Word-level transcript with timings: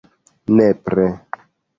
Nepre! 0.59 1.05